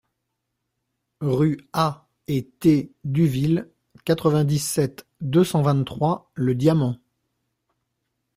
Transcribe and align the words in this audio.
Rue 1.19 1.59
A 1.73 2.07
et 2.27 2.47
T 2.59 2.95
Duville, 3.03 3.69
quatre-vingt-dix-sept, 4.03 5.05
deux 5.19 5.43
cent 5.43 5.61
vingt-trois 5.61 6.31
Le 6.33 6.55
Diamant 6.55 6.97